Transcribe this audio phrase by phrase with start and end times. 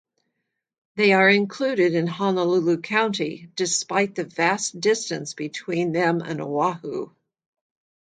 [0.95, 7.11] They are included in Honolulu County, despite the vast distance between them and Oahu.